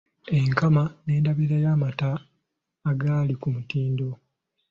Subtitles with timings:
[0.37, 2.11] Enkama n’endabirira y’amata
[2.91, 4.07] agali ku mutindo.